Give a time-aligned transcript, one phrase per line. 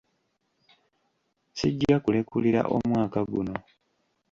[1.57, 3.55] Sijja kulekulira omwaka guno.